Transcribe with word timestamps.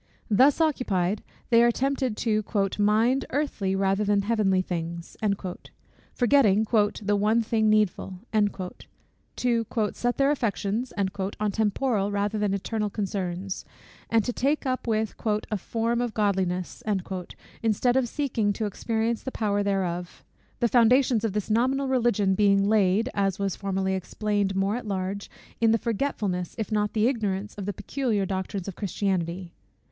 Thus 0.31 0.59
occupied, 0.59 1.21
they 1.51 1.61
are 1.61 1.69
tempted 1.69 2.17
to 2.17 2.43
"mind 2.79 3.23
earthly 3.29 3.75
rather 3.75 4.03
than 4.03 4.23
heavenly 4.23 4.63
things," 4.63 5.15
forgetting 6.11 6.63
"the 6.63 7.15
one 7.15 7.43
thing 7.43 7.69
needful;" 7.69 8.19
to 9.35 9.65
"set 9.93 10.17
their 10.17 10.31
affections" 10.31 10.91
on 10.97 11.51
temporal 11.51 12.11
rather 12.11 12.39
than 12.39 12.55
eternal 12.55 12.89
concerns, 12.89 13.63
and 14.09 14.23
to 14.25 14.33
take 14.33 14.65
up 14.65 14.87
with 14.87 15.13
"a 15.51 15.57
form 15.59 16.01
of 16.01 16.15
godliness," 16.15 16.81
instead 17.61 17.95
of 17.95 18.07
seeking 18.09 18.51
to 18.53 18.65
experience 18.65 19.21
the 19.21 19.31
power 19.31 19.61
thereof: 19.61 20.23
the 20.61 20.67
foundations 20.67 21.23
of 21.23 21.33
this 21.33 21.51
nominal 21.51 21.87
Religion 21.87 22.33
being 22.33 22.63
laid, 22.63 23.07
as 23.13 23.37
was 23.37 23.55
formerly 23.55 23.93
explained 23.93 24.55
more 24.55 24.75
at 24.75 24.87
large, 24.87 25.29
in 25.59 25.69
the 25.69 25.77
forgetfulness, 25.77 26.55
if 26.57 26.71
not 26.71 26.89
in 26.89 26.93
the 26.93 27.07
ignorance, 27.07 27.53
of 27.53 27.67
the 27.67 27.71
peculiar 27.73 28.25
doctrines 28.25 28.67
of 28.67 28.75
Christianity. 28.75 29.53